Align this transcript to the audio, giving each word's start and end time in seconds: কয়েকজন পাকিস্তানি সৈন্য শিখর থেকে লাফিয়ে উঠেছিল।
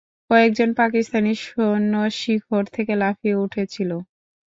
কয়েকজন 0.29 0.69
পাকিস্তানি 0.79 1.31
সৈন্য 1.43 1.93
শিখর 2.19 2.63
থেকে 2.75 2.93
লাফিয়ে 3.01 3.39
উঠেছিল। 3.43 3.91